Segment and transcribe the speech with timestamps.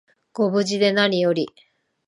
[0.33, 1.47] ご無事でなにより